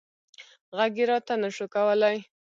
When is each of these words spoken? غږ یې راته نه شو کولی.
غږ 0.77 0.93
یې 0.99 1.05
راته 1.11 1.33
نه 1.41 1.49
شو 1.55 1.65
کولی. 1.73 2.17